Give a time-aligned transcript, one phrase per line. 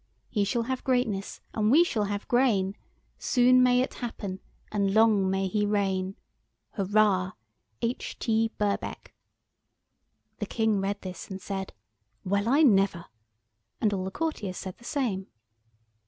[0.31, 2.75] He shall have greatness and we shall have grain;
[3.19, 4.39] Soon may it happen
[4.71, 6.15] and long may he reign!
[6.71, 7.33] Hurrah.
[7.83, 8.17] H.
[8.17, 8.49] T.
[8.57, 9.13] BIRKBECK."
[10.39, 11.73] The King read this, and said—
[12.25, 13.05] "Well, I never!"
[13.79, 15.27] And all the courtiers said the same.